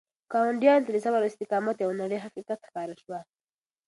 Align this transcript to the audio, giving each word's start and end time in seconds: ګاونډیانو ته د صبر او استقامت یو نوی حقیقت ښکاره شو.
ګاونډیانو 0.31 0.85
ته 0.85 0.91
د 0.93 0.97
صبر 1.05 1.19
او 1.21 1.29
استقامت 1.31 1.77
یو 1.79 1.91
نوی 2.01 2.17
حقیقت 2.25 2.59
ښکاره 2.67 2.95
شو. 3.01 3.11